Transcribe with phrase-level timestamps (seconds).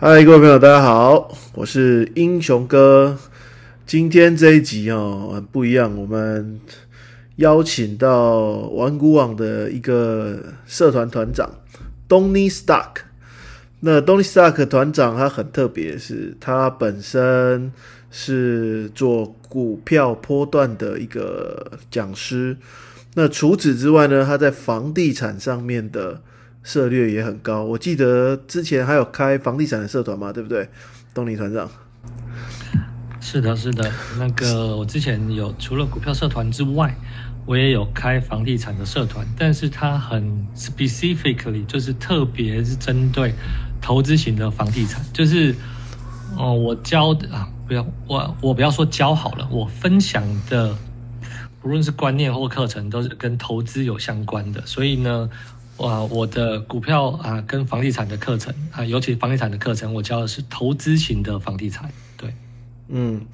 [0.00, 3.18] 嗨，各位朋友，大家好，我是英雄哥。
[3.84, 6.60] 今天这一集哦，很不一样，我们
[7.34, 8.38] 邀请到
[8.68, 11.50] 玩股网的一个社团团长
[12.08, 12.98] Donny Stark。
[13.80, 17.72] 那 Donny Stark 团长他很特别，是他本身
[18.12, 22.56] 是做股票波段的一个讲师。
[23.14, 26.20] 那除此之外呢，他在房地产上面的。
[26.62, 30.68] 策略也很高，我记得之前还有开房地产的社团嘛，对不对，
[31.14, 31.70] 东尼团长？
[33.20, 36.94] 是的，是的，那个我之前有除了股票社团之外，
[37.46, 43.32] 我也有开房地产的社团，但是它很 specifically 就是特别是针对
[43.80, 45.54] 投资型的房地产，就是
[46.36, 50.76] 哦，我教的啊，不要我我不要说教好了，我分享的
[51.60, 55.30] 不论是观念或课程都是跟投资有相关的，所以呢。
[55.78, 61.88] 哇，我的股票啊，跟房地产的课程啊，尤其房地产的课程，我教的是投资型的房地产。
[62.16, 62.34] 对，
[62.88, 63.24] 嗯，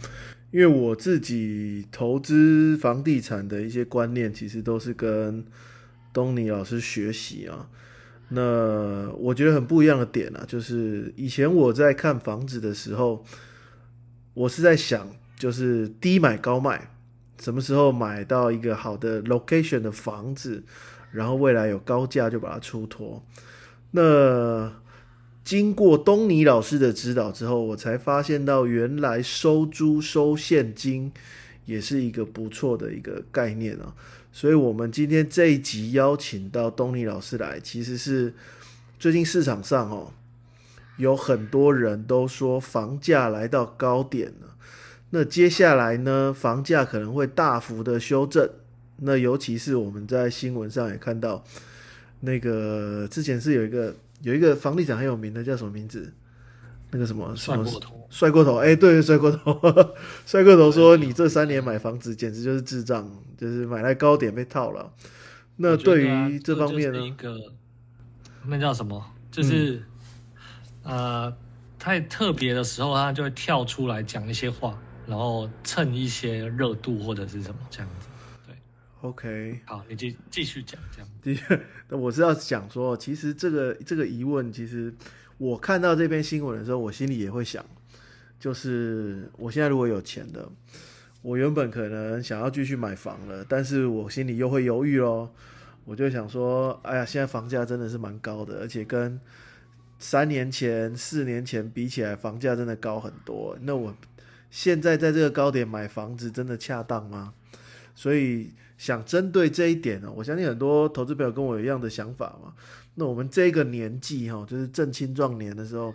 [0.51, 5.43] 因为我自己投资房地产的一些观念，其实都是跟
[6.13, 7.67] 东尼老师学习啊。
[8.29, 13.25] 那我觉得很不一样的点啊，就是以前我在看房子的时候，
[14.35, 15.09] 我是在想，
[15.39, 16.91] 就是低买高卖，
[17.41, 20.65] 什么时候买到一个好的 location 的房子。
[21.15, 23.23] 然后未来有高价就把它出脱。
[23.93, 24.73] 那
[25.45, 31.13] 经过东尼老师的指导之后，我才发现到原来收租收现金
[31.67, 33.95] 也是一个不错的一个概念啊。
[34.33, 38.35] 所以，我们今天这一集邀请到东尼老师来，其实是
[38.99, 40.13] 最近市场上哦
[40.97, 44.57] 有很多人都说房价来到高点了。
[45.11, 48.51] 那接下来呢，房价可能会大幅的修正。
[48.97, 51.45] 那尤其是我们在新闻上也看到，
[52.21, 56.13] 那个之前是有一个有一个房地产很有名的叫什么名字？
[56.91, 59.61] 那个什么帅过头，帅过头，哎，对，帅过头，
[60.25, 64.93] 帅过头说你这三年买房子简直就是智障，就是买来高点被套了。
[65.57, 67.01] 那对于这方面呢？
[67.01, 67.37] 一个
[68.47, 69.05] 那叫什么？
[69.33, 69.83] 就是
[70.85, 71.35] 呃，
[71.81, 78.07] 太特别的时候，他就会跳出来讲一些话，然后蹭一些热度或者是什么这样子。
[79.05, 81.09] OK，好，你继继续讲这样。
[81.21, 81.61] 的确，
[81.95, 84.91] 我是要讲说，其实这个这个疑问，其实
[85.37, 87.63] 我看到这篇新闻的时候，我心里也会想，
[88.41, 90.51] 就是我现在如果有钱的，
[91.21, 95.31] 我原本可能想要继续买房了，但是我心里又会犹豫咯。
[95.85, 99.21] 我就想说，哎呀，现在房价真的是蛮高的，而且跟
[99.99, 103.55] 三年前、四年前比起来，房价真的高很多。
[103.61, 103.95] 那我
[104.51, 107.35] 现在在这个高点买房子，真的恰当吗？
[107.95, 108.55] 所以。
[108.77, 112.53] 想针对这一点呢，我相信很多投资朋友跟我有一样的想法嘛。
[112.95, 115.95] 那我们这个年纪哈，就是正青壮年的时候，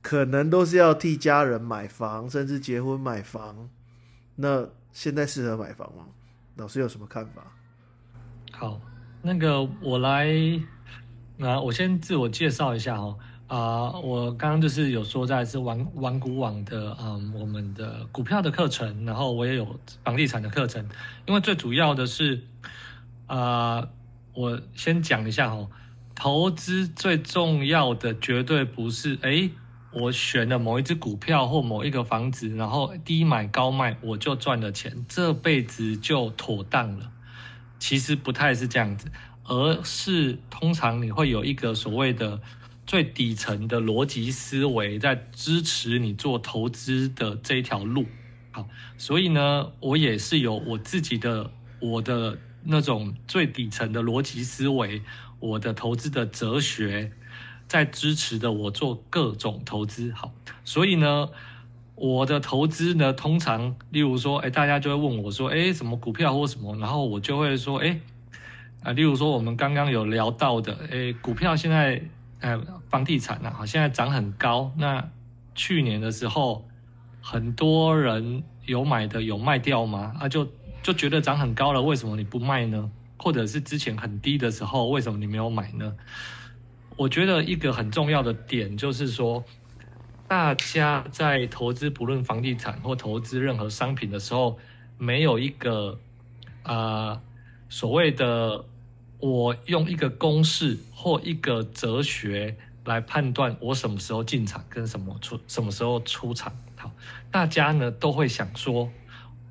[0.00, 3.68] 可能都是要替家人买房，甚至结婚买房。
[4.36, 6.06] 那现在适合买房吗？
[6.56, 7.52] 老师有什么看法？
[8.52, 8.80] 好，
[9.22, 10.28] 那个我来，
[11.36, 13.18] 那我先自我介绍一下哦。
[13.52, 20.88] 啊，我刚刚就是有说在是玩玩股网的，嗯，我们的股票的课程，然后我也有房地产的课程。
[21.26, 22.44] 因为最主要的是，
[23.26, 23.86] 啊，
[24.32, 25.68] 我先讲一下哦，
[26.14, 29.50] 投资最重要的绝对不是，哎，
[29.92, 37.12] 我选了某一只股票或某一个房子，然后低买高卖我就赚了钱，这辈子就妥当了。
[37.78, 39.12] 其实不太是这样子，
[39.44, 42.40] 而是通常你会有一个所谓的。
[42.84, 48.06] 最底层的逻辑思维在支持你做投资的这一条路，
[48.50, 55.00] 好，所以呢，我也是有我自己的我的那种最底层的逻辑思维，
[55.38, 57.12] 我的投资的哲学
[57.68, 60.32] 在支持的我做各种投资，好，
[60.64, 61.30] 所以呢，
[61.94, 68.00] 我的投资呢，通常例如说，哎，大家就会问我说，哎，什么股票或什么，然后我就会说，哎，
[68.82, 72.02] 啊，例如说我们刚刚有聊到的，哎，股票现在。
[72.42, 72.58] 哎，
[72.90, 74.72] 房地产啊，现在涨很高。
[74.76, 75.08] 那
[75.54, 76.68] 去年的时候，
[77.20, 80.16] 很多人有买的有卖掉吗？
[80.18, 80.48] 啊，就
[80.82, 82.90] 就觉得涨很高了，为什么你不卖呢？
[83.16, 85.94] 或者是之前很低的时候，为什么你没有买呢？
[86.96, 89.44] 我觉得一个很重要的点就是说，
[90.26, 94.58] 大家在投资不论房地产或投资任何商品的时候，
[94.98, 95.96] 没有一个
[96.64, 97.22] 啊
[97.68, 98.64] 所谓的。
[99.22, 106.52] 我用一个公式或一个哲学来判断我什么时候进场跟什么出什么时候出场。
[106.74, 106.90] 好，
[107.30, 108.90] 大家呢都会想说，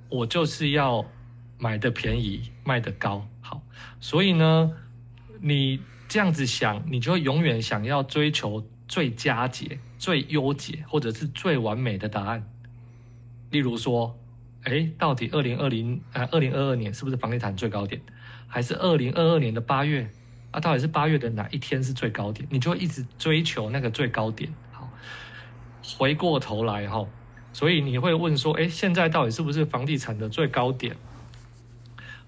[0.09, 1.05] 我就是要
[1.57, 3.25] 买的便宜，卖的高。
[3.39, 3.61] 好，
[4.01, 4.73] 所以呢，
[5.39, 5.79] 你
[6.09, 12.45] 这样子想，你就永远想要追求最佳解、最优解，或者是最完美的答案。
[13.51, 14.19] 例如说，
[14.63, 18.01] 哎，到底二零二零呃二零二二年是不是房地产最高点，
[18.51, 20.09] 还是二零二二年的八月
[20.51, 20.59] 啊？
[20.59, 22.45] 到底是八月的哪一天是最高点？
[22.51, 24.53] 你就会一直追求那个最高点。
[24.71, 24.89] 好，
[25.97, 27.07] 回过头来哈，
[27.53, 30.97] 所以你会问说，哎，现在到底是不是房地产的最高点？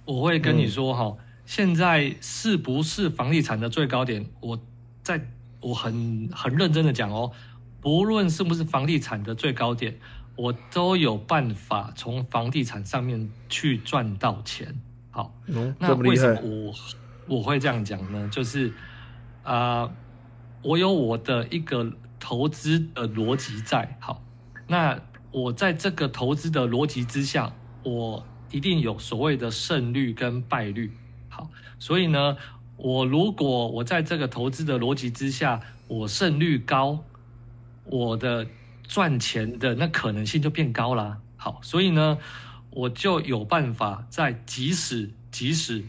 [0.05, 4.25] 我会跟你说哈，现在是不是房地产的最高点？
[4.39, 4.59] 我
[5.03, 5.27] 在。
[5.65, 7.31] 我很很认真的讲哦，
[7.79, 9.97] 不论是不是房地产的最高点，
[10.35, 14.75] 我都有办法从房地产上面去赚到钱。
[15.13, 15.33] 好，
[15.79, 16.73] 那为什么我
[17.37, 18.27] 我会这样讲呢？
[18.29, 18.73] 就是
[19.43, 19.89] 啊，
[20.61, 21.89] 我有我的一个
[22.19, 23.95] 投资的逻辑在。
[24.01, 24.21] 好，
[24.67, 24.99] 那
[25.31, 30.91] 我在这个投资的逻辑之下，我一定有所谓的胜率跟败率。
[31.29, 31.49] 好，
[31.79, 32.35] 所以呢。
[32.75, 37.03] 我如果我在这个投资的逻辑之下，我胜率高，
[37.85, 38.47] 我的
[38.81, 41.19] 赚钱的那可能性就变高了。
[41.37, 42.17] 好，所以呢，
[42.75, 45.83] 我就有办法在即使即使，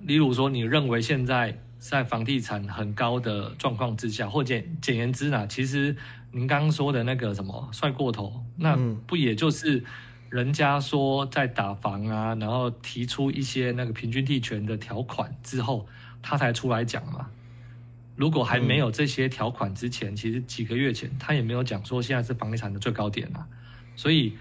[0.00, 5.96] 例如说你认为现在在房地产很高的状况之下，或简简言之呢，其实
[6.32, 8.76] 您刚刚说的那个什么帅过头，那
[9.06, 9.82] 不也就是
[10.30, 15.86] 人家说在打房啊，然后提出一些那个平均地权的条款之后。
[16.20, 17.30] 他才出来讲嘛。
[18.16, 23.46] 如果还没有这些条款之前，其实几个月前他也没有讲说现在是房地产的最高点啊。
[23.94, 24.36] 所以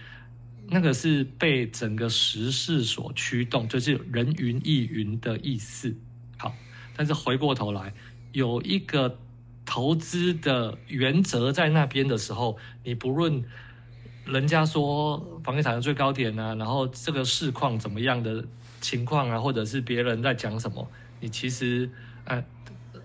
[0.69, 5.95] 那个是被整个时势所驱动，就是人云亦云的意思。
[6.37, 6.53] 好，
[6.95, 7.93] 但是回过头来
[8.33, 9.17] 有一个
[9.65, 13.43] 投资的原则在那边的时候，你不论
[14.25, 18.45] 人家说房地产的最高点啊，然后这个市况怎么样的
[18.81, 20.85] 情况啊，或者是别人在讲什么。
[21.19, 21.89] 你其实，
[22.25, 22.43] 呃，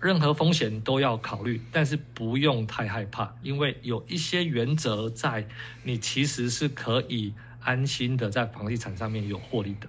[0.01, 5.47] 任何风险都要考虑，但是不用太害怕，因为有一些原则在，
[5.83, 7.33] 你其实是可以
[7.63, 9.87] 安心的在房地产上面有获利的。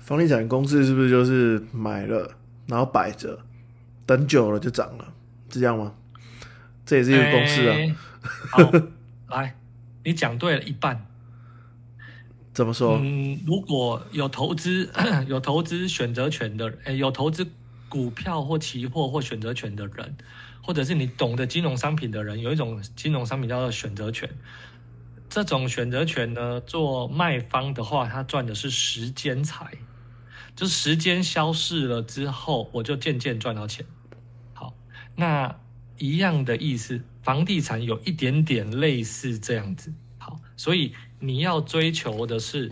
[0.00, 2.30] 房地产公司是不是就是买了，
[2.66, 3.38] 然后摆着，
[4.06, 5.12] 等久了就涨了，
[5.50, 5.94] 是这样吗？
[6.86, 7.76] 这也是一个公式啊。
[8.50, 8.72] 好，
[9.28, 9.54] 来，
[10.04, 11.06] 你讲对了一半。
[12.54, 12.98] 怎么说？
[13.00, 14.90] 嗯，如果有投资
[15.28, 17.46] 有投资选择权的，诶，有投资
[17.88, 20.16] 股票或期货或选择权的人，
[20.62, 24.28] 或者是你懂得金融商品的人，有一种金融商品叫做选择权。
[25.28, 29.72] 这种选择权呢，做卖方的话，他赚的是时间财，
[30.56, 33.86] 就是时间消逝了之后，我就渐渐赚到钱。
[34.54, 34.74] 好，
[35.16, 35.58] 那
[35.98, 39.92] 一样的意思，房地产有一点点类似这样子。
[40.18, 40.94] 好，所以。
[41.20, 42.70] 你要追求的是，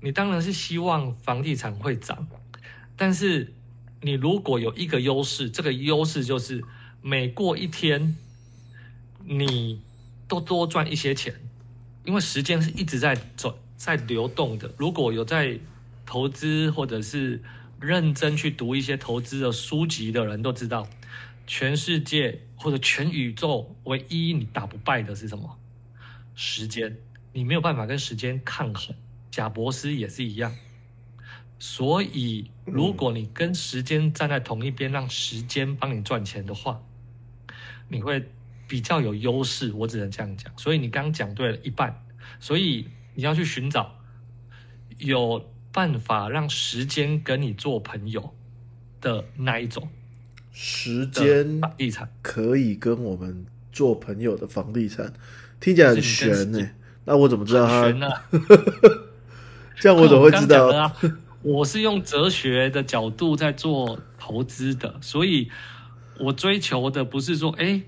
[0.00, 2.26] 你当然是希望房地产会涨，
[2.96, 3.52] 但是
[4.00, 6.64] 你如果有一个优势，这个优势就是
[7.02, 8.16] 每过一天，
[9.26, 9.82] 你
[10.26, 11.34] 都多赚一些钱，
[12.04, 14.72] 因为时间是一直在走在流动的。
[14.76, 15.58] 如果有在
[16.04, 17.42] 投资或者是
[17.80, 20.88] 认真去读一些投资的书籍的人都知道，
[21.46, 25.58] 全世界或者全宇宙唯一你打不败的是什么？
[26.34, 26.96] 时间。
[27.34, 28.94] 你没有办法跟时间抗衡，
[29.30, 30.54] 贾博士也是一样。
[31.58, 36.82] 所以，如果你跟时间站在同一边，让时间帮你赚钱的话，
[37.88, 38.28] 你会
[38.72, 39.70] 比较有优势。
[39.74, 40.50] 我只能这样讲。
[40.56, 42.02] 所以你刚刚讲对了一半。
[42.40, 43.98] 所以你要去寻找
[44.96, 48.34] 有办法让时间跟你做朋友
[49.02, 49.86] 的那一种
[50.50, 55.12] 时间房地产可以跟我们做朋友的房地产，
[55.60, 56.70] 听起来很悬呢。
[57.04, 58.22] 那我怎么知道他？
[59.78, 60.90] 这样我怎么会知道？
[61.42, 65.50] 我是用哲学的角度在做投资的，所以
[66.18, 67.82] 我追求的不是说，哎，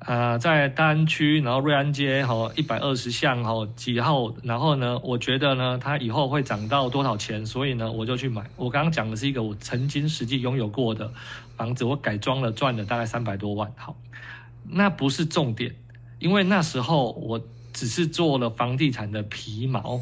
[0.00, 4.34] 啊，在大安区，然后瑞安街，哈，一百二十巷，哈，几号？
[4.42, 7.46] 然后呢，我觉得呢，它以后会涨到多少钱？
[7.46, 8.44] 所以呢，我就去买。
[8.56, 11.12] 我刚刚讲的是一个我曾经实际拥有过的
[11.56, 13.72] 房子，我改装了，赚了大概三百多万。
[13.76, 13.96] 好，
[14.64, 15.74] 那不是重点，
[16.18, 17.40] 因为那时候我。
[17.72, 20.00] 只是做了房地产的皮毛，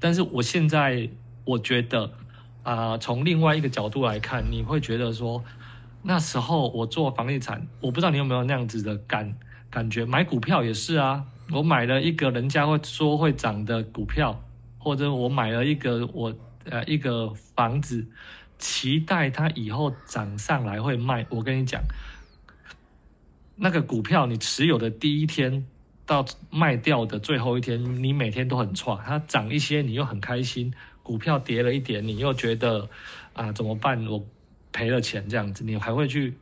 [0.00, 1.10] 但是我现在
[1.44, 2.10] 我觉得
[2.62, 5.44] 啊，从另外一个角度来看，你会觉得说，
[6.06, 9.34] 那时候我做房地产，我不知道你有没有那样子的感
[9.70, 14.38] 感觉，买股票也是啊，我买了一个人家会说会涨的股票，
[14.78, 18.06] 或者我买了一个我呃一个房子，
[18.58, 21.26] 期待它以后涨上来会卖。
[21.30, 21.82] 我跟你讲，
[23.56, 25.66] 那个股票你持有的第一天。
[26.06, 30.70] 到卖掉的最后一天，你每天都很差，它涨一些你又很开心，
[31.02, 32.90] 股票跌了一点你又觉得
[33.32, 34.06] 啊怎么办？
[34.06, 34.22] 我
[34.74, 36.34] 赔了钱这样子，你还会去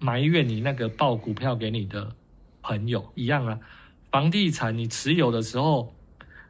[0.00, 2.12] 埋怨你那个报股票给你的
[2.60, 3.60] 朋友一样啊。
[4.10, 5.94] 房地产你持有的时候，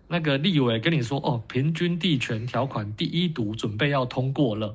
[0.09, 4.75] 那个立委跟你说哦，平均地权条款第一读准备要通过了，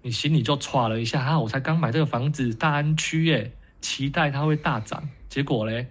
[0.00, 5.88] 你心里就歘了一下啊，我才刚买这个房子大安区耶，期待它会大涨，结果嘞，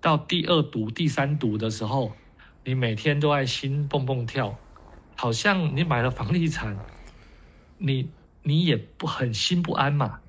[0.00, 2.12] 到第二读、第三读的时候，
[2.64, 4.56] 你每天都在心蹦蹦跳，
[5.16, 6.78] 好像你买了房地产，
[7.76, 8.08] 你
[8.44, 10.20] 你也不很心不安嘛，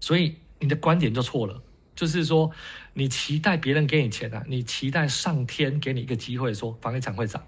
[0.00, 1.62] 所以你的观点就错了。
[1.94, 2.50] 就是说，
[2.94, 7.44] 你期待别人给你钱啊，你期待上天给你一个机会，说房地产会涨。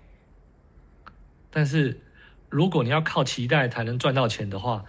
[1.51, 2.01] 但是，
[2.49, 4.85] 如果你要靠期待才能赚到钱的话，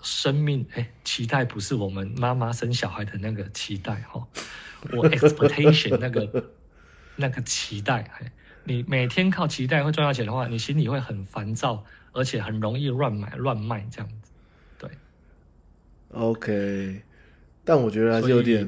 [0.00, 4.26] 生命哎，期待不是我们妈妈生小孩的那个期待哈，
[4.92, 6.50] 我 expectation 那个
[7.16, 8.32] 那个期待哎，
[8.64, 11.84] 你每天靠期待会赚到钱的话，你心里会很烦躁，
[12.16, 14.30] 而且很容易乱买乱卖这样子。
[14.78, 14.90] 对
[16.12, 17.02] ，OK。
[17.64, 18.64] 但我觉得还是有点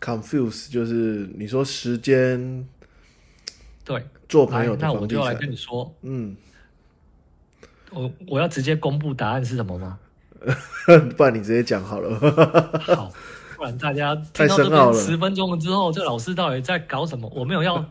[0.00, 2.66] confuse，就是你说时间，
[3.84, 6.36] 对，做朋友，那我就来跟你说，嗯，
[7.90, 9.98] 我我要直接公布答案是什么吗？
[11.16, 12.18] 不然你直接讲好了。
[12.94, 13.12] 好，
[13.56, 17.28] 不然大家听到这边十分钟了之后，这老师到底在搞什么？
[17.34, 17.84] 我没有要，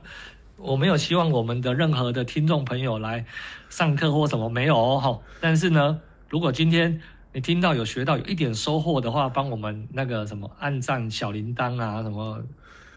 [0.57, 3.25] 我没有希望我们的任何的听众朋友来
[3.69, 4.99] 上课或什么没有哦。
[4.99, 7.01] 好，但是呢，如果今天。
[7.35, 12.41] 你听到有学到有一点收获的话，帮我们那个什么按赞小铃铛啊，什么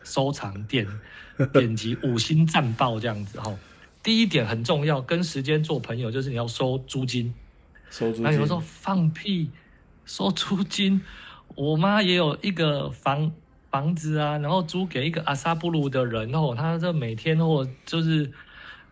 [0.05, 0.87] 收藏点
[1.53, 3.53] 点击五星赞爆这样子哈。
[4.00, 7.35] 第一点很重要，跟时间做朋友就是你要收租金。
[7.91, 8.23] 收租金。
[8.23, 9.50] 那有人说放屁，
[10.05, 11.03] 收租金？
[11.57, 13.33] 我妈也有一个房
[13.71, 18.33] 房子啊，然后租给一个阿萨布鲁的人哦，他这每天或就是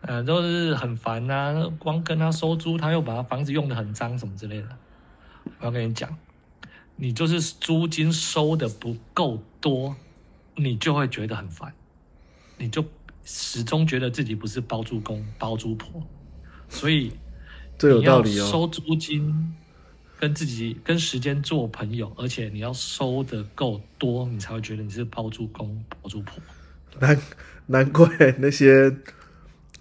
[0.01, 4.67] 呃都是很烦呐，光跟他收租，他又把他房子用的很脏什么之类的。
[5.59, 6.15] 我要跟你讲，
[6.95, 9.95] 你就是租金收的不够多，
[10.55, 11.73] 你就会觉得很烦，
[12.57, 12.85] 你就
[13.23, 16.03] 始终觉得自己不是包租公包租婆，
[16.69, 17.13] 所以
[17.77, 18.45] 这有道理哦。
[18.45, 19.55] 收租金
[20.19, 26.39] 跟自己跟时间做朋友，而且你要收的够多，你才会觉得你是包租公包租婆。
[26.99, 27.19] 难
[27.67, 28.07] 难怪
[28.39, 28.95] 那些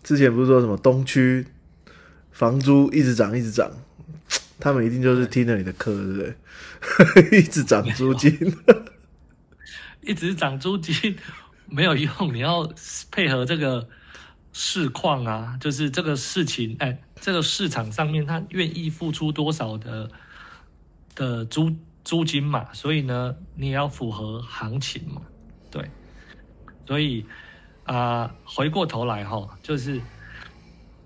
[0.02, 1.47] 之前不是说什么东区
[2.31, 3.71] 房租一直涨一直涨。
[4.59, 6.35] 他们一定就是听了你的课，对不对？
[7.38, 8.35] 一直涨租金，
[10.00, 11.14] 一直涨租金
[11.66, 12.66] 没有用，你要
[13.11, 13.87] 配合这个
[14.55, 20.11] 市况啊，就是这个事情，哎，这个市场上面他愿意付出多少的
[21.16, 22.73] 的租租金嘛？
[22.73, 25.23] 所以呢，你也要符合行情嘛，
[25.68, 25.90] 对。
[26.87, 27.26] 所以
[27.82, 30.00] 啊，回过头来哈，就是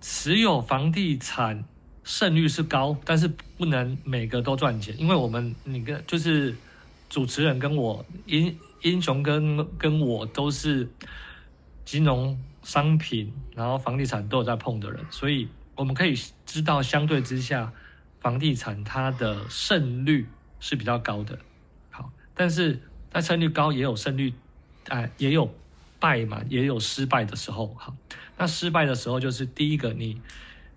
[0.03, 1.65] 持有房地产。
[2.03, 6.57] 胜率是高，但是不能每个都赚钱，因为我们你跟就是
[7.09, 10.91] 主持人跟我英英雄跟跟我都是
[11.85, 17.71] 金融商品，然后房地产都有在碰的人，所以我们可以知道相对之下，
[18.21, 20.27] 房地产它的胜率
[20.61, 21.39] 是比较高的。
[21.91, 24.33] 好，但是它胜率高也有胜率，
[24.89, 25.53] 哎，也有
[25.99, 27.75] 败嘛，也有失败的时候。
[27.79, 27.97] 好，
[28.37, 30.21] 那失败的时候就是第一个你。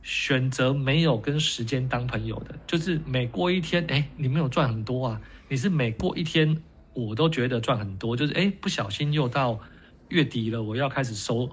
[0.05, 5.21] 选择没有跟时间当朋友的，就是每过一天，哎，你没有赚很多啊。
[5.47, 9.62] 你是每过一天，我都觉得赚很多，就是哎，不小心又到
[10.09, 11.50] 月底了，我要开始收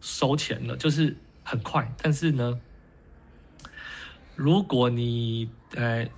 [0.00, 1.94] 收钱了，就是很快。
[2.00, 2.58] 但是呢，
[4.40, 6.08] 如果你呃，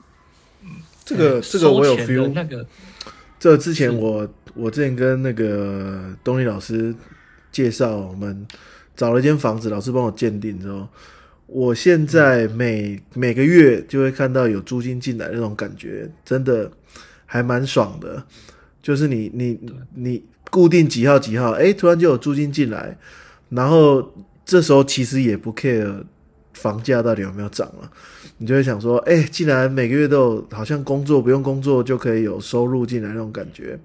[1.05, 2.64] 这个这个我有 feel 那个，
[3.41, 6.95] 这之前我我之前跟那个东尼老师
[7.50, 8.47] 介绍，我们
[8.95, 10.87] 找了一间房子，老师帮我鉴定之后。
[11.49, 16.71] 我现在每每个月就会看到有租金进来那种感觉，真的
[17.26, 18.25] 还蛮爽的。
[18.81, 19.59] 就是你你
[19.95, 22.97] 你固定几号几号，哎，突然就有租金进来，
[23.49, 24.14] 然后
[24.47, 26.05] 这时候其实也不 care
[26.55, 27.91] 房价到底有没有涨了，
[28.39, 33.79] 你就会想说，哎，既然每个月都有，好像工作不用工作就可以有收入进来那种感觉，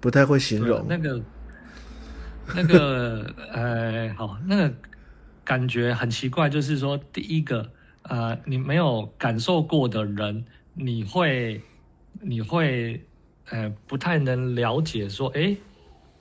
[0.00, 1.20] 不太会形容那个
[2.54, 4.74] 那个呃，好那个。
[5.46, 11.60] 感觉很奇怪，就是说，第一个，呃，你没有感受过的人，你会，
[12.22, 13.04] 你会，
[13.50, 15.54] 呃，不太能了解，说，哎，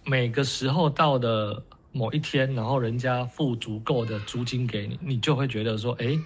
[0.04, 6.20] 每个时候到的某一天，然后人家付足够的租金给你，你就会觉得说，哎，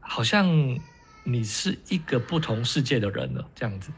[0.00, 0.48] 好像
[1.22, 3.92] 你是一个不同世界的人了，这样子。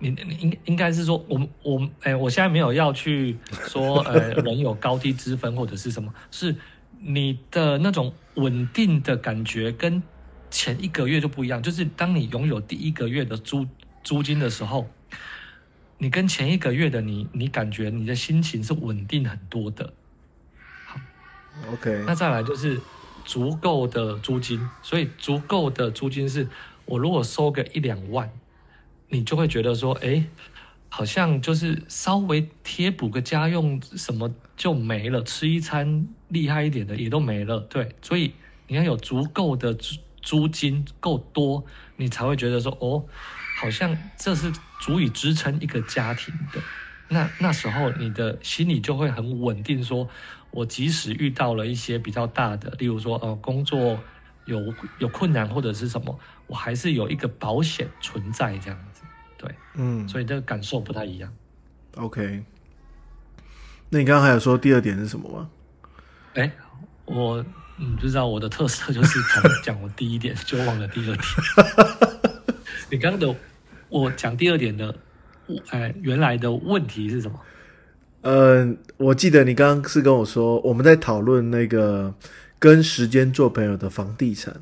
[0.00, 3.36] 你你应应该是说，我我，哎，我现在没有要去
[3.68, 6.56] 说， 呃，人有高低之分或者是什么，是。
[7.00, 10.02] 你的那种稳定的感觉跟
[10.50, 13.64] 前一个月就不一样，就是当你拥有第一个月的租
[14.02, 14.90] 租金的时候，
[15.96, 19.94] 你跟前一个月的你，你感觉你的心情是稳定很多的。
[21.72, 22.80] OK，那再来就是
[23.24, 26.48] 足够的租金，所以足够的租金是
[26.84, 28.30] 我如果收个一两万，
[29.08, 30.24] 你就会觉得说，哎，
[30.88, 37.60] 好像就是稍微贴补个家用什么就没了，吃一餐厉害一点的也都没了。
[37.60, 38.32] 对，所以
[38.66, 41.64] 你要有足够的租租金够多，
[41.96, 43.04] 你才会觉得说，哦，
[43.60, 44.50] 好像这是
[44.80, 46.60] 足以支撑一个家庭的。
[47.10, 50.08] 那那时候你的心里就会很稳定，说
[50.50, 53.98] 我即使遇到了一些比较大的，例如说呃工作
[54.46, 59.02] 有有困难或者是什么，我还是有一个保险存在这样子，
[59.36, 61.32] 对，嗯所以这个感受不太一样。
[61.96, 62.44] ，OK。
[63.90, 65.50] 那你刚刚还有说第二点是什么吗？
[66.34, 66.50] 哎，
[67.04, 67.44] 我
[67.78, 71.18] 嗯不知道我的特色就是 讲讲我第一点就忘了第二点。
[72.90, 73.36] 你刚刚的
[73.88, 74.94] 我讲第二点的，
[75.70, 77.38] 哎原来的问题是什么？
[78.20, 82.12] 呃，我记得你刚刚是跟我说，我们在讨论那个
[82.58, 84.60] 跟时间做朋友的房地产，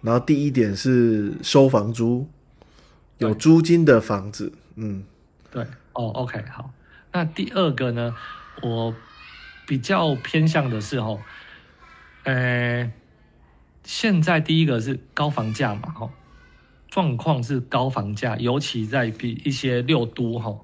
[0.00, 2.26] 然后第一点是收房租，
[3.18, 5.04] 有租金的房子，嗯
[5.50, 6.72] 对，哦，OK，好。
[7.12, 8.14] 那第二个呢，
[8.62, 8.94] 我
[9.66, 11.20] 比较偏向的是哦，
[12.22, 12.90] 呃，
[13.84, 16.10] 现在第一个是高房价嘛，哈，
[16.88, 20.58] 状况是高房价，尤其在比一些六都哈，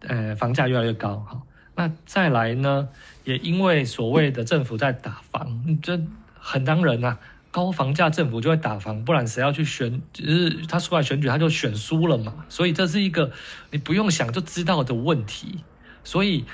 [0.00, 1.42] 呃，房价越来越高，哈。
[1.74, 2.88] 那再来呢，
[3.24, 6.00] 也因为所谓的政府在打房，这
[6.38, 7.18] 很当然啊，
[7.50, 10.02] 高房价政府就会打房，不然谁要去选？
[10.12, 12.44] 就是他出来选举，他就选输了嘛。
[12.48, 13.30] 所以这是一个
[13.70, 15.64] 你不用想就知道的问题。
[16.04, 16.44] 所以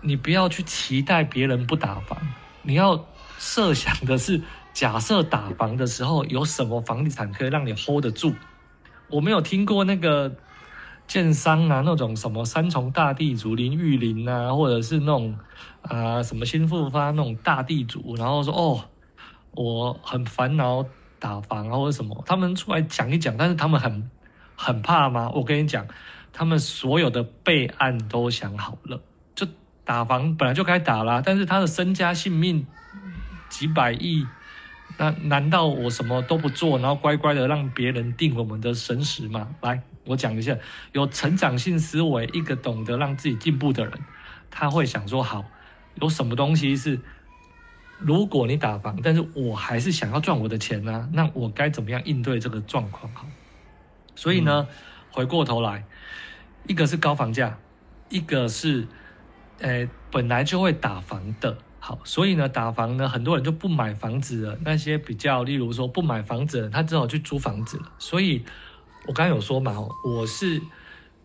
[0.00, 2.18] 你不要去期待别人不打房，
[2.62, 3.06] 你要
[3.38, 4.40] 设想的是，
[4.72, 8.34] 假设打房的时候有什么房地产可以让你 hold 得住。
[9.08, 10.34] 我没有听过那个
[11.06, 15.36] 建商啊，那种什么三重大地主林玉林啊，或者是那种
[15.82, 18.84] 啊、什么新复发那种大地主，然后说哦，
[19.52, 20.84] 我很烦恼
[21.18, 24.10] 打房啊或者什么，他们出来讲一讲，但是他们很
[24.56, 25.30] 很怕吗？
[25.34, 25.86] 我跟你讲，
[26.32, 29.00] 他们所有的备案都想好了，
[29.34, 29.46] 就
[29.84, 32.66] 打房本来就该打啦，但是他的身家性命
[33.48, 34.26] 几百亿。
[34.98, 39.54] 那难道我什么都不做，然后乖乖的让别人定我们的生死吗？
[39.60, 40.56] 来，我讲一下，
[40.92, 43.92] 有成长性思维，一个懂得让自己进步的人，
[44.50, 45.44] 他会想说：好，
[45.96, 46.98] 有什么东西是，
[47.98, 53.12] 如果你打房，但是我还是想要赚我的钱呢、那我该怎么样应对这个状况？
[53.12, 53.26] 好，
[54.14, 54.66] 所以呢，
[55.10, 55.84] 回过头来，
[56.66, 57.58] 一个是高房价，
[58.08, 58.86] 一个是，
[59.58, 61.58] 呃，本来就会打房的。
[61.86, 64.58] 好，所以呢，打房呢，很多人就不买房子了。
[64.64, 67.92] 那些比较，例如说不买房子的，他只好去租房子了。
[67.96, 68.44] 所以，
[69.06, 70.60] 我刚刚有说嘛，我是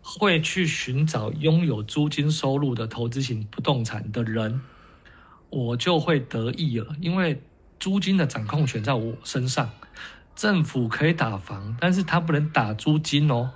[0.03, 4.61] 会去寻找拥有租金收入的投资型不动产的人，
[5.49, 7.41] 我就会得益了，因为
[7.79, 9.71] 租金的掌控权在我身上。
[10.35, 13.49] 政府可以打房，但是他不能打租金哦。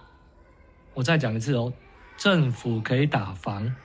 [0.96, 1.72] 我再讲一次哦，
[2.18, 3.76] 政府可以打房，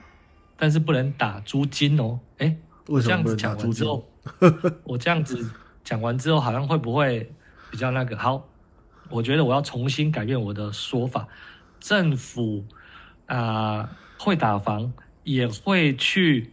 [0.57, 2.21] 但是不能打租金哦。
[2.39, 2.57] 诶，
[2.89, 3.85] 为什么这样子不能打租金？
[3.85, 5.51] 讲完之后， 我这样子
[5.85, 7.33] 讲完之后，好像会不会
[7.71, 8.17] 比较那个？
[8.17, 8.49] 好，
[9.09, 11.27] 我觉得我要重新改变我的说法。
[11.79, 12.65] 政府
[13.27, 13.89] 啊、
[14.19, 14.93] 会打房，
[15.25, 16.53] 也会去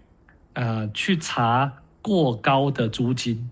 [0.53, 3.49] 啊去查过高的租金，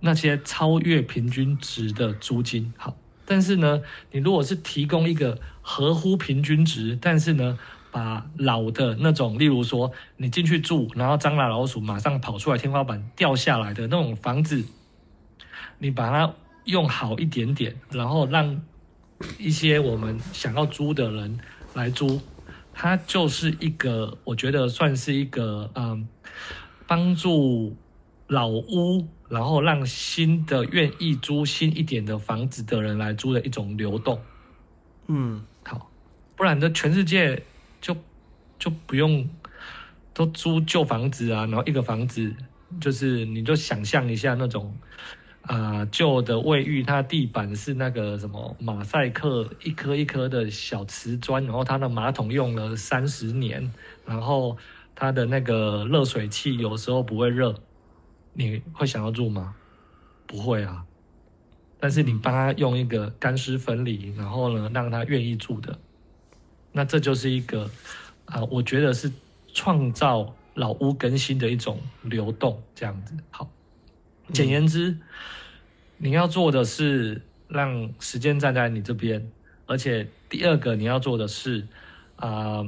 [0.00, 2.74] 那些超越平均值的租金。
[2.76, 2.94] 好，
[3.24, 7.58] 但是呢，你如果是提供一个合乎平均值，但是呢，
[7.94, 14.64] 把老的那种，例如说你进去住，然后蟑螂老鼠马上跑出来，天花板掉下来的那种房子，
[15.78, 18.60] 你把它用好一点点，然后让
[19.38, 21.38] 一些我们想要租的人
[21.74, 22.20] 来租，
[22.72, 26.08] 它就是一个，我觉得算是一个嗯，
[26.88, 27.76] 帮助
[28.26, 34.20] 老屋，然后让新的愿意租新一点的房子的人来租的一种流动。
[35.06, 35.88] 嗯好，
[36.34, 37.40] 不然的全世界
[38.58, 39.28] 就不用
[40.12, 42.34] 都租旧房子啊，然后一个房子
[42.80, 44.74] 就是你就想象一下那种
[45.42, 53.72] 啊旧、的卫浴，它地板是那个什么马赛克，一颗一颗的小瓷砖，然后它的马桶用了三十年，
[54.06, 54.56] 然后
[54.94, 57.54] 它的那个热水器有时候不会热，
[58.32, 59.54] 你会想要住吗？
[60.26, 60.84] 不会啊。
[61.78, 65.78] 但是你帮他用一个干湿分离，然后呢，让他愿意住的，
[66.72, 67.70] 那这就是一个
[68.26, 69.12] 啊、我觉得是
[69.52, 73.14] 创造老屋更新的一种流动，这样子。
[73.30, 73.48] 好，
[74.32, 74.96] 简言之，
[75.98, 79.30] 你要做的是让时间站在你这边，
[79.66, 81.66] 而且第二个你要做的是，
[82.16, 82.64] 啊、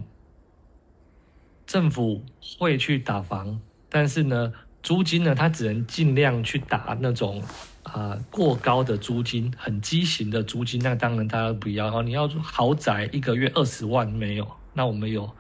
[1.67, 2.23] 政府
[2.59, 7.43] 会去打房，但是呢，租金呢，它只能尽量去打那种
[7.83, 11.97] 啊、过高的租金，很畸形的租金，那当然大家不要。
[11.97, 15.31] 哦，你要豪宅一个月二十万没有，那我们有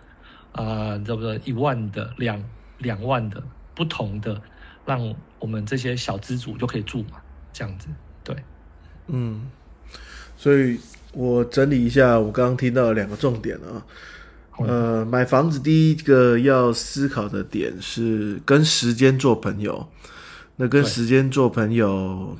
[0.53, 1.41] 啊，对不对？
[1.45, 2.43] 一万的、两
[2.79, 3.43] 两万的
[3.75, 4.41] 不同的，
[4.85, 7.19] 让我们这些小资主就可以住嘛，
[7.53, 7.89] 这样子，
[8.25, 8.37] 对。
[9.09, 9.51] 嗯，
[10.37, 10.81] 所以
[11.13, 13.85] 我整理一下我刚刚听到的两个重点啊。
[14.59, 19.89] 呃，买房子第一个要思考的点是跟时间做朋友。
[20.57, 22.39] 那跟对时间做朋友，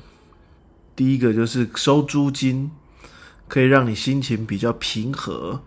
[0.95, 2.71] 第一个就是收租金，
[3.47, 5.61] 可以让你心情比较平和，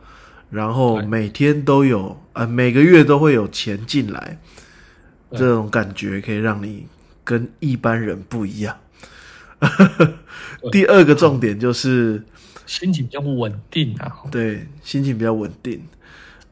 [0.51, 4.39] 然后每天都有呃每个月都会有钱进来，
[5.31, 6.87] 对这种感觉可以让你
[7.25, 8.77] 跟一般人不一样。
[10.73, 12.23] 第二个重点就是
[12.67, 14.11] 心情比较稳定啊。
[14.31, 15.83] 对心情比较稳定。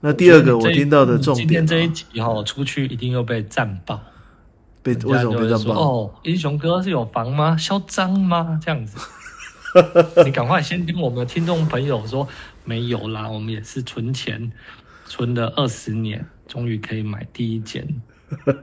[0.01, 4.01] 那第二个我听到的重点、今天这一啊，集哈、出去一定又被赞爆。
[4.81, 5.65] 被为什么被这样报？
[5.65, 7.57] 说哦，英雄哥是有房吗？
[7.57, 8.61] 嚣张吗？
[8.63, 8.97] 这样子，
[10.25, 12.27] 你赶快先跟我们的听众朋友说，
[12.65, 14.51] 没有啦，我们也是存钱，
[15.07, 17.87] 存了二十年，终于可以买第一间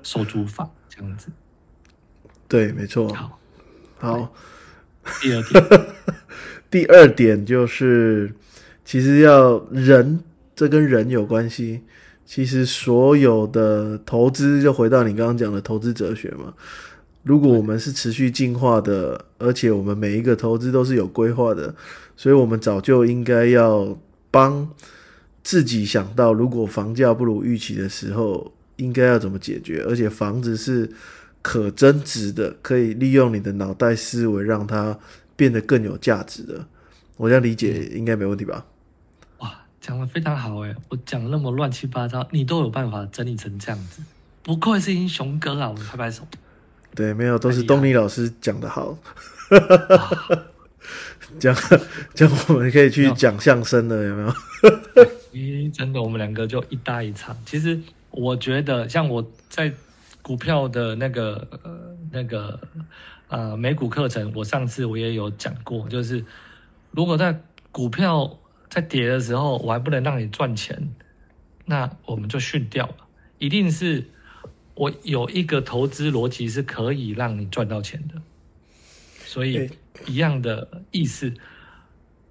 [0.03, 1.27] 收租房，这样子。
[2.47, 3.07] 对，没错。
[3.13, 3.39] 好，
[3.97, 4.33] 好，
[5.21, 5.85] 第二点，
[6.69, 8.35] 第二点就是，
[8.83, 10.23] 其实要人，
[10.55, 11.83] 这跟人有关系。
[12.25, 16.55] 其实所有的投资，就回到你刚刚讲的投资哲学嘛。
[17.25, 21.73] 如果我们是持续进化的，而且我们每一个投资都是有规划的，
[22.15, 23.97] 所以我们早就应该要
[24.29, 24.69] 帮
[25.43, 29.83] 自己想到，如果房价不如预期的时候，应该要怎么解决。
[29.87, 30.91] 而且房子是
[31.41, 34.99] 可增值的，可以利用你的脑袋思维让它
[35.35, 36.67] 变得更有价值的。
[37.17, 38.67] 我这样理解应该没问题吧？
[39.39, 44.03] 哇，讲的非常好哎，我讲那么乱七八糟，你都有办法整理成这样子，
[44.43, 45.69] 不愧是英雄哥啊！
[45.69, 46.27] 我们拍拍手。
[46.95, 48.97] 对，没有，都是东尼老师讲的好。
[51.39, 51.57] 这样，
[52.13, 54.33] 这样我们可以去讲相声了，有没有？
[55.33, 57.35] 咦，真的，我们两个就一搭一唱。
[57.45, 57.77] 其实
[58.11, 59.73] 我觉得，像我在
[60.21, 62.57] 股票的那个呃那个
[63.27, 66.23] 呃美股课程，我上次我也有讲过，就是
[66.91, 67.37] 如果在
[67.71, 70.95] 股票在跌的时候，我还不能让你赚钱，
[71.65, 72.95] 那我们就训掉了。
[73.37, 74.05] 一定是
[74.75, 78.21] 我有一个投资逻辑是可以让你赚到钱的，
[79.25, 79.69] 所以
[80.05, 81.33] 一样的意思，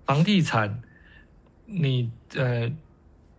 [0.07, 0.81] 房地产。
[1.67, 2.71] 你呃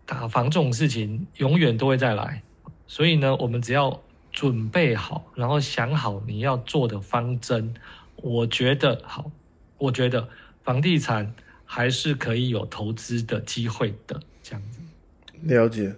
[0.04, 2.42] 打房这种事情永远都会再来，
[2.88, 7.76] 所以呢，我们只要准备好，然后想好你要做的方针，
[8.16, 9.30] 我觉得好，
[9.78, 10.28] 我觉得
[10.64, 14.80] 房地产还是可以有投资的机会的，这样子。
[15.44, 15.96] 了解。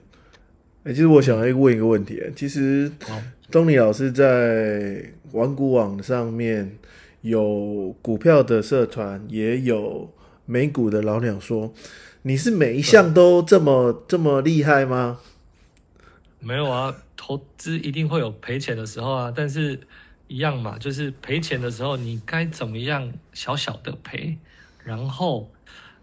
[0.87, 3.21] 哎、其实我想要问一个问题，其实好，
[3.51, 6.77] 东尼老师在玩股网上面
[7.19, 10.09] 有股票的社团，也有
[10.45, 11.73] 美股的老鸟说，
[12.21, 15.19] 你是每一项都这么这么厉害吗？
[16.39, 19.77] 没有啊，投资一定会有赔钱的时候啊，但是
[20.29, 24.37] 一样嘛，就是赔钱的时候，你该怎么样小小的赔，
[24.85, 25.51] 然后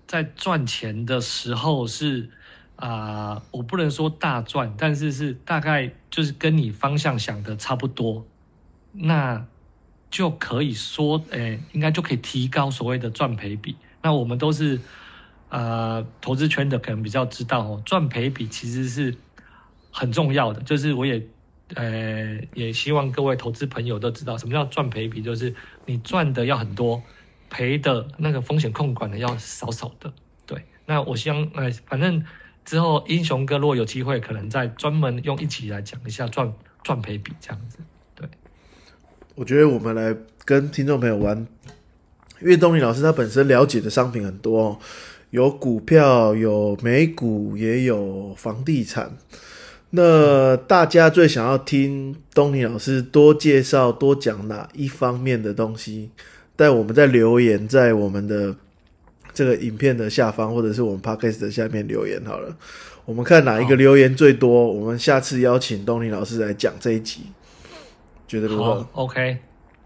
[0.06, 2.28] 在赚钱的时候是
[2.76, 8.26] 啊、我不能说大赚，但是是大概就是跟你方向想的差不多，
[8.92, 9.46] 那
[10.10, 13.76] 就可以说，诶、应该就可以提高所谓的赚赔比。
[14.02, 14.80] 那我们都是
[15.48, 19.14] 呃投资圈的，可能比较知道哦，赚赔比其实是
[19.90, 20.60] 很重要的。
[20.62, 21.26] 就是我也
[21.74, 25.54] 呃也希望各位投资朋友都知道，什么叫赚赔比，就是
[25.86, 27.02] 你赚的要很多，
[27.48, 30.12] 赔的那个风险控管的要少少的。
[30.44, 32.22] 对，那我希望呃反正
[32.64, 37.78] 之后英雄哥如果有机会，可能再专门用一起来讲一下赚赚赔比这样子。
[38.14, 38.28] 对，
[39.34, 41.46] 我觉得我们来跟听众朋友玩，
[42.40, 44.78] 因为东尼老师他本身了解的商品很多、哦，
[45.30, 49.16] 有股票，有美股，也有房地产。
[49.90, 56.10] 那大家最想要听东尼老师多介绍、多讲哪一方面的东西？
[56.56, 58.56] 在我们在留言，在我们的
[59.34, 62.56] 这个影片的下方，或者是我们 podcast 的下面留言好了。
[63.04, 67.24] 我们看哪一个留言最多，我们下次邀请东尼老师来讲这一集，
[68.26, 69.36] 觉得如何好？，OK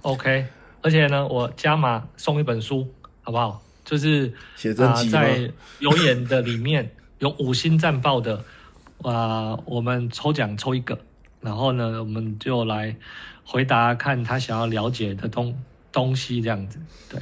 [0.02, 0.46] OK，
[0.82, 2.86] 而且呢，我加码送一本书，
[3.22, 3.60] 好不好？
[3.84, 5.10] 就是啊、写真集吗？
[5.10, 8.44] 在留言的里面有五星战报的，
[9.02, 10.96] 啊、我们抽奖抽一个，
[11.40, 12.94] 然后呢，我们就来
[13.44, 15.58] 回答看他想要了解的东
[15.90, 16.78] 东西，这样子。
[17.08, 17.20] 对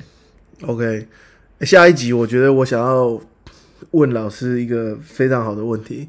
[0.66, 1.06] ，OK，
[1.60, 3.20] 下一集我觉得我想要
[3.92, 6.08] 问老师一个非常好的问题：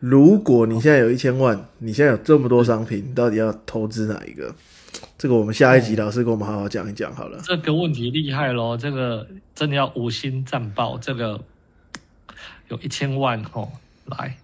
[0.00, 4.54] 如果你现在有一千万，你现在有这么多商品，你到底要投资哪一个？
[5.16, 7.40] 这个我们下一集老师跟我们好好讲一讲好了。
[7.44, 10.98] 这个问题厉害喽，这个真的要五星战报。
[10.98, 11.40] 这个
[12.68, 13.68] 有一千万哦，
[14.06, 14.36] 来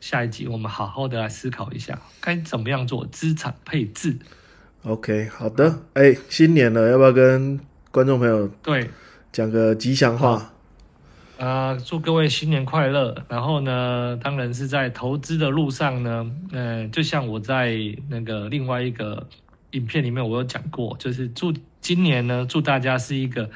[0.00, 4.16] 下一集我们好好的来思考一下，该怎么样做资产配置。
[4.84, 5.80] OK，好的。
[5.94, 8.88] 哎，新年了，要不要跟观众朋友对，
[9.32, 10.52] 讲个吉祥话？
[11.38, 13.24] 啊，祝各位新年快乐！
[13.30, 17.74] 然后呢，当然是在投资的路上呢，呃，就像我在
[18.08, 19.26] 那个另外一个
[19.70, 23.48] 影片里面我有讲过，就是祝今年呢，祝大家是一个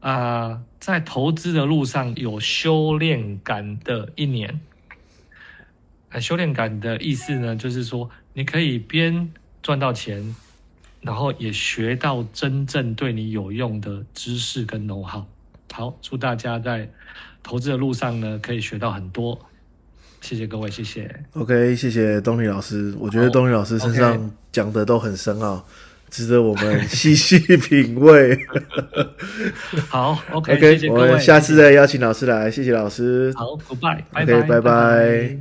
[0.00, 4.60] 啊、在投资的路上有修炼感的一年。
[6.08, 9.30] 啊，修炼感的意思呢，就是说你可以边
[9.62, 10.34] 赚到钱，
[11.06, 15.22] 然后也学到真正对你有用的知识跟 know how。
[15.72, 16.88] 好，祝大家在
[17.42, 19.38] 投资的路上呢，可以学到很多。
[20.20, 21.08] 谢谢各位，谢谢。
[21.34, 22.92] OK，谢谢东尼老师。
[22.98, 25.64] 我觉得好东尼老师身上讲的都很深奥，
[26.10, 28.36] 值得我们细细品味。
[29.88, 30.88] 好，OK。
[30.88, 33.32] 我们下次再邀请老师来，谢谢老师。
[33.36, 35.38] 好，Goodbye，拜 OK，拜拜拜